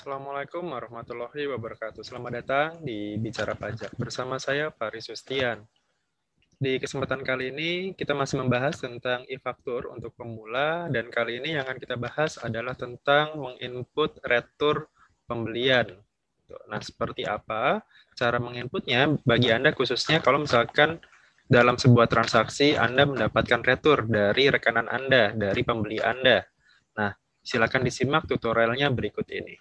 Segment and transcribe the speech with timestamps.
[0.00, 2.00] Assalamualaikum warahmatullahi wabarakatuh.
[2.00, 5.60] Selamat datang di Bicara Pajak bersama saya Faris Sustian.
[6.56, 11.68] Di kesempatan kali ini kita masih membahas tentang e-faktur untuk pemula dan kali ini yang
[11.68, 14.88] akan kita bahas adalah tentang menginput retur
[15.28, 15.92] pembelian.
[16.72, 17.84] Nah, seperti apa
[18.16, 20.96] cara menginputnya bagi Anda khususnya kalau misalkan
[21.44, 26.40] dalam sebuah transaksi Anda mendapatkan retur dari rekanan Anda, dari pembeli Anda.
[26.96, 27.12] Nah,
[27.44, 29.60] silakan disimak tutorialnya berikut ini.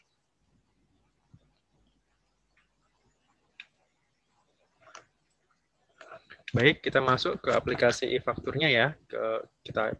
[6.49, 8.87] Baik, kita masuk ke aplikasi e-fakturnya ya.
[9.05, 9.93] Ke, kita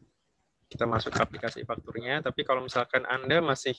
[0.70, 2.26] kita masuk ke aplikasi e-fakturnya.
[2.26, 3.78] Tapi kalau misalkan Anda masih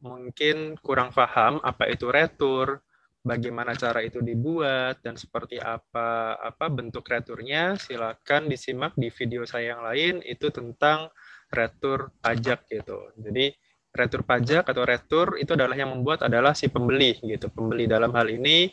[0.00, 2.80] mungkin kurang paham apa itu retur,
[3.20, 9.76] bagaimana cara itu dibuat, dan seperti apa apa bentuk returnya, silakan disimak di video saya
[9.76, 11.12] yang lain, itu tentang
[11.52, 13.12] retur pajak gitu.
[13.20, 13.52] Jadi
[13.96, 17.48] retur pajak atau retur itu adalah yang membuat adalah si pembeli gitu.
[17.52, 18.68] Pembeli dalam hal ini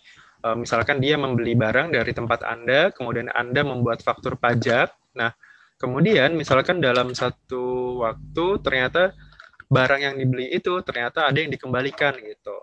[0.52, 4.92] misalkan dia membeli barang dari tempat Anda, kemudian Anda membuat faktur pajak.
[5.16, 5.32] Nah,
[5.80, 9.16] kemudian misalkan dalam satu waktu ternyata
[9.72, 12.58] barang yang dibeli itu ternyata ada yang dikembalikan gitu.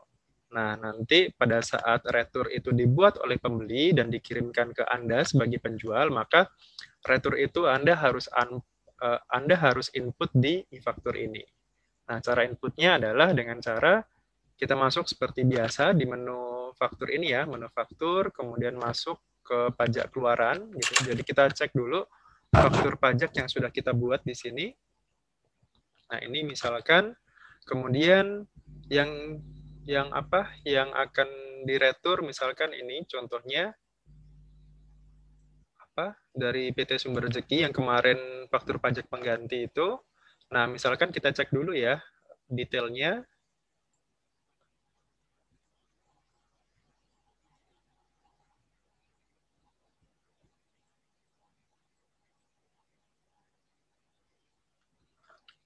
[0.51, 6.11] Nah, nanti pada saat retur itu dibuat oleh pembeli dan dikirimkan ke Anda sebagai penjual,
[6.11, 6.51] maka
[7.07, 8.59] retur itu Anda harus un,
[8.99, 11.43] uh, Anda harus input di e-faktur ini.
[12.11, 14.03] Nah, cara inputnya adalah dengan cara
[14.59, 20.71] kita masuk seperti biasa di menu faktur ini ya, manufaktur, kemudian masuk ke pajak keluaran
[20.79, 21.11] gitu.
[21.11, 22.07] Jadi kita cek dulu
[22.51, 24.67] faktur pajak yang sudah kita buat di sini.
[26.11, 27.15] Nah, ini misalkan
[27.67, 28.47] kemudian
[28.91, 29.39] yang
[29.87, 30.55] yang apa?
[30.67, 31.29] Yang akan
[31.67, 33.75] diretur misalkan ini contohnya
[35.79, 36.15] apa?
[36.31, 39.99] Dari PT Sumber Rezeki yang kemarin faktur pajak pengganti itu.
[40.51, 42.03] Nah, misalkan kita cek dulu ya
[42.51, 43.23] detailnya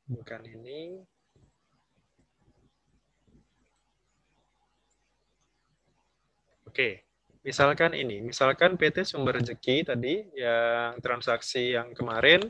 [0.09, 1.01] bukan ini.
[6.69, 7.07] Oke,
[7.47, 12.43] misalkan ini, misalkan PT Sumber Rezeki tadi yang transaksi yang kemarin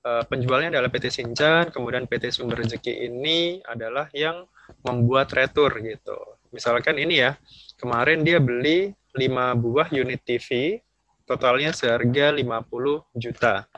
[0.00, 4.48] eh, penjualnya adalah PT Sincan, kemudian PT Sumber Rezeki ini adalah yang
[4.88, 6.16] membuat retur gitu.
[6.56, 7.36] Misalkan ini ya,
[7.76, 10.80] kemarin dia beli 5 buah unit TV,
[11.28, 13.68] totalnya seharga 50 juta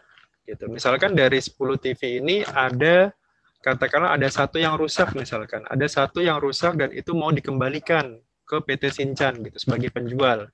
[0.47, 0.69] gitu.
[0.71, 3.11] Misalkan dari 10 TV ini ada
[3.63, 8.57] katakanlah ada satu yang rusak misalkan, ada satu yang rusak dan itu mau dikembalikan ke
[8.61, 10.51] PT Sincan gitu sebagai penjual.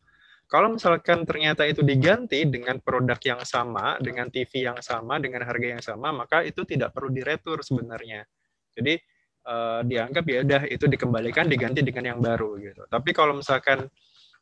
[0.49, 5.67] Kalau misalkan ternyata itu diganti dengan produk yang sama, dengan TV yang sama, dengan harga
[5.77, 8.25] yang sama, maka itu tidak perlu diretur sebenarnya.
[8.73, 8.97] Jadi
[9.45, 12.89] uh, dianggap ya udah itu dikembalikan diganti dengan yang baru gitu.
[12.89, 13.93] Tapi kalau misalkan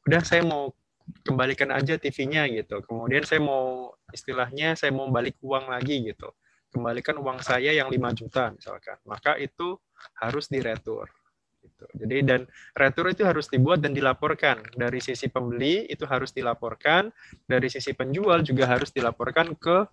[0.06, 0.70] udah saya mau
[1.22, 2.82] kembalikan aja TV-nya gitu.
[2.82, 6.34] Kemudian saya mau istilahnya saya mau balik uang lagi gitu.
[6.70, 8.98] Kembalikan uang saya yang 5 juta misalkan.
[9.06, 9.78] Maka itu
[10.18, 11.08] harus diretur.
[11.66, 11.86] Gitu.
[11.98, 12.40] Jadi dan
[12.78, 14.62] retur itu harus dibuat dan dilaporkan.
[14.74, 17.10] Dari sisi pembeli itu harus dilaporkan,
[17.46, 19.86] dari sisi penjual juga harus dilaporkan ke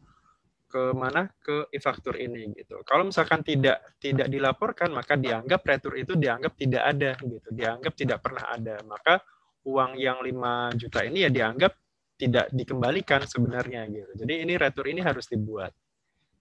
[0.73, 2.81] ke mana ke e-faktur ini gitu.
[2.81, 8.19] Kalau misalkan tidak tidak dilaporkan maka dianggap retur itu dianggap tidak ada gitu, dianggap tidak
[8.25, 8.81] pernah ada.
[8.81, 9.21] Maka
[9.63, 11.73] uang yang 5 juta ini ya dianggap
[12.19, 14.11] tidak dikembalikan sebenarnya gitu.
[14.23, 15.73] Jadi ini retur ini harus dibuat.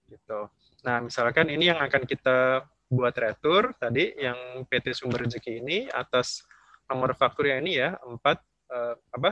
[0.06, 0.40] Gitu.
[0.84, 6.44] Nah, misalkan ini yang akan kita buat retur tadi yang PT Sumber Rezeki ini atas
[6.90, 9.30] nomor faktur yang ini ya, 4 eh, apa?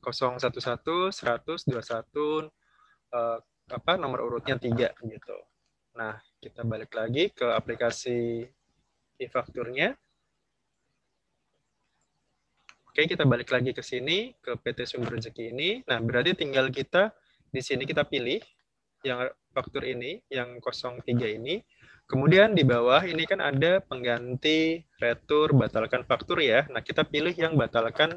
[0.00, 2.48] 011 100 21
[3.12, 3.38] eh,
[3.72, 5.36] apa nomor urutnya 3 gitu.
[5.94, 8.44] Nah, kita balik lagi ke aplikasi
[9.20, 9.94] e-fakturnya.
[12.94, 15.82] Oke, kita balik lagi ke sini, ke PT Sumber Rezeki ini.
[15.82, 17.10] Nah, berarti tinggal kita
[17.50, 18.38] di sini kita pilih
[19.02, 21.58] yang faktur ini, yang 03 ini.
[22.06, 26.70] Kemudian di bawah ini kan ada pengganti retur, batalkan faktur ya.
[26.70, 28.14] Nah, kita pilih yang batalkan,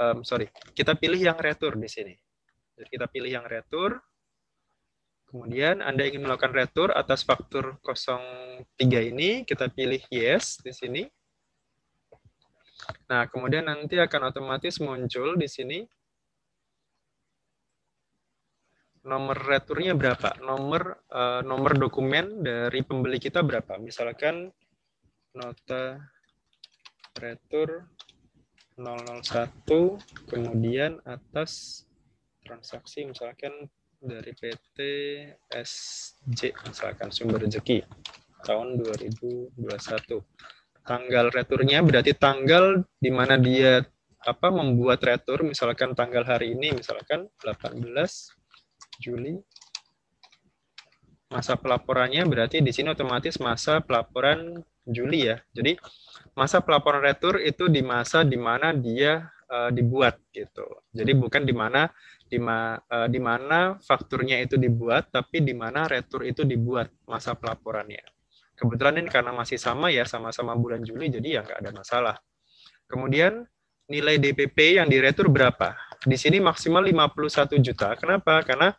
[0.00, 2.16] um, sorry, kita pilih yang retur di sini.
[2.72, 4.00] Jadi kita pilih yang retur.
[5.28, 8.64] Kemudian Anda ingin melakukan retur atas faktur 03
[9.12, 11.04] ini, kita pilih yes di sini.
[13.08, 15.78] Nah, kemudian nanti akan otomatis muncul di sini
[19.06, 23.78] nomor returnya berapa, nomor uh, nomor dokumen dari pembeli kita berapa.
[23.78, 24.50] Misalkan
[25.32, 26.02] nota
[27.16, 27.86] retur
[28.76, 29.62] 001,
[30.28, 31.84] kemudian atas
[32.44, 33.70] transaksi misalkan
[34.02, 34.78] dari PT
[35.48, 37.86] SJ, misalkan sumber rezeki
[38.44, 39.56] tahun 2021.
[40.86, 43.82] Tanggal returnya berarti tanggal di mana dia
[44.22, 47.82] apa membuat retur misalkan tanggal hari ini misalkan 18
[49.02, 49.38] Juli
[51.26, 55.42] masa pelaporannya berarti di sini otomatis masa pelaporan Juli ya.
[55.50, 55.74] Jadi
[56.38, 60.64] masa pelaporan retur itu di masa di mana dia uh, dibuat gitu.
[60.94, 61.90] Jadi bukan di mana
[62.26, 67.34] di, ma, uh, di mana fakturnya itu dibuat, tapi di mana retur itu dibuat masa
[67.34, 68.15] pelaporannya.
[68.56, 72.16] Kebetulan ini karena masih sama ya, sama-sama bulan Juli, jadi ya nggak ada masalah.
[72.88, 73.44] Kemudian
[73.86, 75.76] nilai DPP yang diretur berapa?
[76.02, 77.92] Di sini maksimal 51 juta.
[78.00, 78.42] Kenapa?
[78.42, 78.72] Karena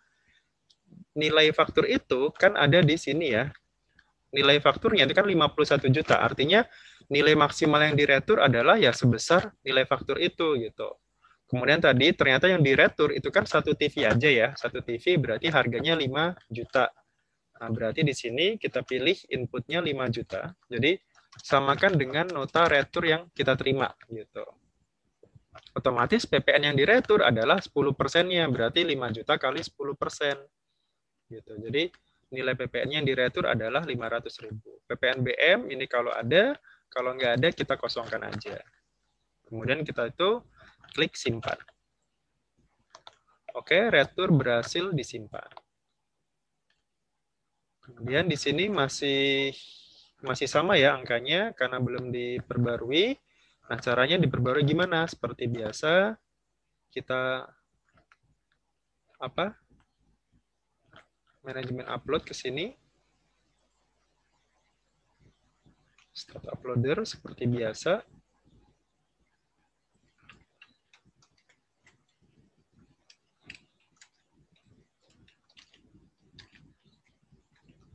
[1.18, 3.50] nilai faktur itu kan ada di sini ya.
[4.34, 6.20] Nilai fakturnya itu kan 51 juta.
[6.20, 6.66] Artinya
[7.08, 10.90] nilai maksimal yang diretur adalah ya sebesar nilai faktur itu gitu.
[11.48, 14.52] Kemudian tadi ternyata yang diretur itu kan satu TV aja ya.
[14.60, 16.92] Satu TV berarti harganya 5 juta.
[17.57, 20.54] Nah, berarti di sini kita pilih inputnya 5 juta.
[20.69, 20.94] Jadi
[21.42, 24.45] samakan dengan nota retur yang kita terima gitu.
[25.74, 30.38] Otomatis PPN yang diretur adalah 10 persennya, berarti 5 juta kali 10 persen
[31.30, 31.54] gitu.
[31.57, 31.89] Jadi
[32.33, 34.54] nilai PPN yang diretur adalah 500.000.
[34.88, 36.56] PPN BM ini kalau ada,
[36.92, 38.59] kalau nggak ada kita kosongkan aja.
[39.48, 40.44] Kemudian kita itu
[40.92, 41.56] klik simpan.
[43.56, 45.48] Oke, retur berhasil disimpan.
[47.88, 49.56] Kemudian di sini masih
[50.19, 53.16] masih sama ya angkanya karena belum diperbarui.
[53.72, 55.07] Nah, caranya diperbarui gimana?
[55.07, 56.19] Seperti biasa
[56.92, 57.48] kita
[59.24, 59.56] apa?
[61.48, 62.75] manajemen upload ke sini.
[66.12, 68.04] Start uploader seperti biasa.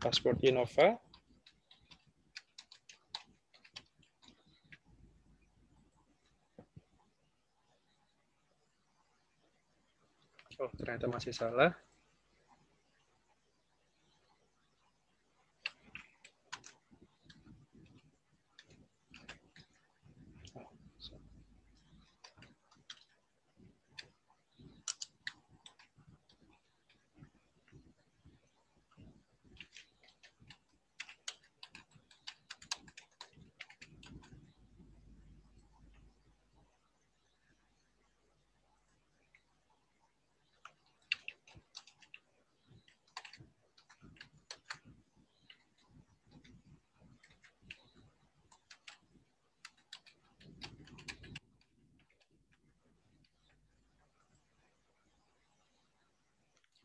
[0.02, 0.98] Password Innova.
[10.58, 11.70] Oh, ternyata masih salah.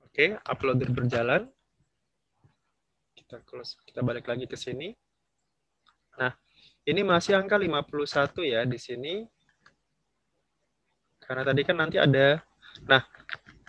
[0.08, 1.52] Oke, uploader berjalan.
[3.12, 4.96] Kita close, kita balik lagi ke sini.
[6.16, 6.32] Nah,
[6.88, 9.28] ini masih angka 51 ya di sini.
[11.20, 12.40] Karena tadi kan nanti ada
[12.86, 13.02] Nah,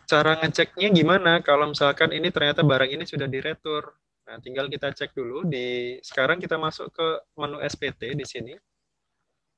[0.04, 3.96] cara ngeceknya gimana kalau misalkan ini ternyata barang ini sudah diretur.
[4.28, 7.08] Nah, tinggal kita cek dulu di sekarang kita masuk ke
[7.40, 8.54] menu SPT di sini.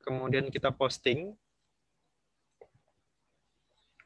[0.06, 1.34] Kemudian kita posting.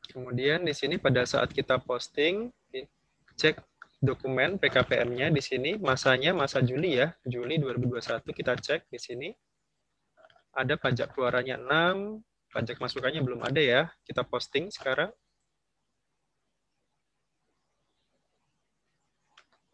[0.08, 2.48] Kemudian di sini pada saat kita posting,
[3.34, 3.58] cek
[4.04, 9.28] dokumen PKPM-nya di sini, masanya masa Juli ya, Juli 2021 kita cek di sini.
[10.54, 15.10] Ada pajak keluarannya 6, pajak masukannya belum ada ya, kita posting sekarang.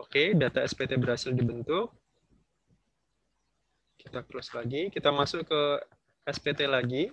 [0.01, 1.93] Oke, data SPT berhasil dibentuk.
[4.01, 5.63] Kita close lagi, kita masuk ke
[6.25, 7.13] SPT lagi.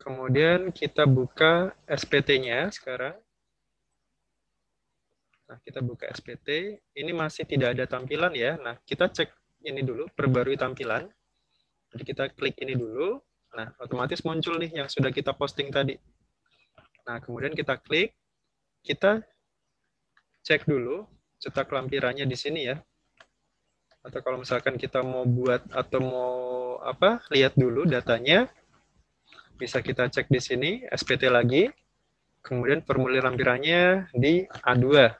[0.00, 3.12] Kemudian kita buka SPT-nya sekarang.
[5.50, 6.78] Nah, kita buka SPT.
[6.94, 8.54] Ini masih tidak ada tampilan ya.
[8.62, 9.34] Nah, kita cek
[9.66, 11.10] ini dulu, perbarui tampilan.
[11.90, 13.18] Jadi kita klik ini dulu.
[13.58, 15.98] Nah, otomatis muncul nih yang sudah kita posting tadi.
[17.02, 18.14] Nah, kemudian kita klik.
[18.86, 19.18] Kita
[20.46, 21.02] cek dulu
[21.42, 22.78] cetak lampirannya di sini ya.
[24.06, 26.38] Atau kalau misalkan kita mau buat atau mau
[26.78, 28.46] apa, lihat dulu datanya.
[29.58, 31.66] Bisa kita cek di sini, SPT lagi.
[32.38, 35.10] Kemudian formulir lampirannya di A2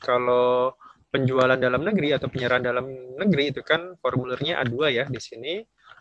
[0.00, 0.72] kalau
[1.10, 2.86] penjualan dalam negeri atau penyerahan dalam
[3.18, 5.54] negeri itu kan formulirnya A2 ya di sini.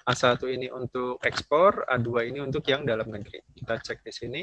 [0.10, 3.46] A1 ini untuk ekspor, A2 ini untuk yang dalam negeri.
[3.54, 4.42] Kita cek di sini.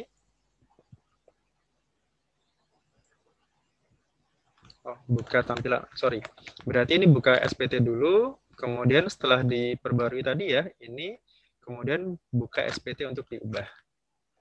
[4.87, 6.23] Oh, buka tampilan, sorry.
[6.63, 11.19] Berarti ini buka SPT dulu, kemudian setelah diperbarui tadi ya, ini
[11.59, 13.67] kemudian buka SPT untuk diubah.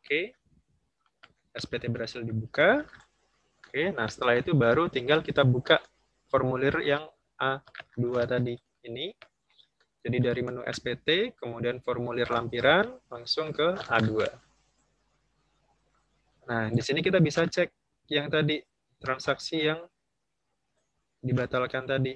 [0.05, 0.37] Oke,
[1.57, 2.85] SPT berhasil dibuka.
[3.75, 5.83] Oke, nah setelah itu baru tinggal kita buka
[6.31, 8.55] formulir yang A2 tadi
[8.87, 9.11] ini.
[9.99, 14.31] Jadi dari menu SPT, kemudian formulir lampiran, langsung ke A2.
[16.47, 17.67] Nah, di sini kita bisa cek
[18.15, 18.63] yang tadi,
[18.95, 19.83] transaksi yang
[21.19, 22.15] dibatalkan tadi.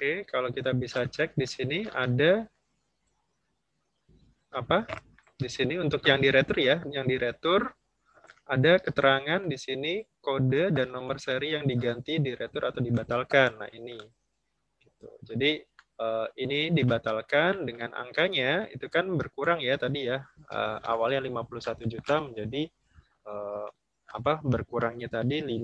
[0.00, 2.48] Oke, kalau kita bisa cek di sini ada
[4.48, 4.88] apa?
[5.36, 7.68] Di sini untuk yang diretur ya, yang diretur
[8.48, 13.60] ada keterangan di sini kode dan nomor seri yang diganti diretur atau dibatalkan.
[13.60, 14.00] Nah, ini.
[14.80, 15.04] Gitu.
[15.20, 15.60] Jadi
[16.00, 20.24] uh, ini dibatalkan dengan angkanya itu kan berkurang ya tadi ya.
[20.48, 22.72] Uh, awalnya 51 juta menjadi
[23.28, 23.68] uh,
[24.16, 24.40] apa?
[24.48, 25.60] berkurangnya tadi 5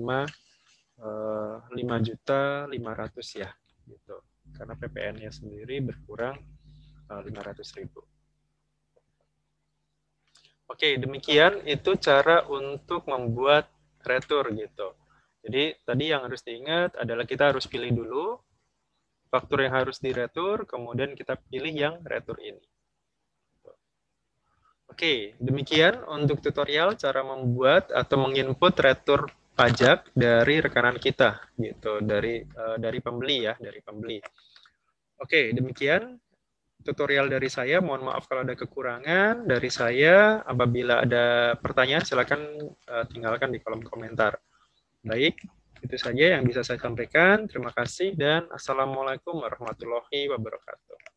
[1.01, 3.49] uh, 5 juta 500 ya
[3.89, 6.37] gitu karena PPN-nya sendiri berkurang
[7.11, 8.01] uh, eh, 500 ribu.
[10.67, 13.71] Oke, demikian itu cara untuk membuat
[14.03, 14.93] retur gitu.
[15.47, 18.35] Jadi tadi yang harus diingat adalah kita harus pilih dulu
[19.31, 22.63] faktur yang harus diretur, kemudian kita pilih yang retur ini.
[24.87, 29.27] Oke, demikian untuk tutorial cara membuat atau menginput retur
[29.57, 34.21] pajak dari rekanan kita gitu, dari uh, dari pembeli ya, dari pembeli.
[35.17, 36.13] Oke, demikian
[36.85, 37.81] tutorial dari saya.
[37.81, 40.45] Mohon maaf kalau ada kekurangan dari saya.
[40.45, 42.41] Apabila ada pertanyaan, silakan
[42.85, 44.37] uh, tinggalkan di kolom komentar.
[45.01, 45.41] Baik,
[45.81, 47.49] itu saja yang bisa saya sampaikan.
[47.49, 51.16] Terima kasih dan Assalamualaikum warahmatullahi wabarakatuh.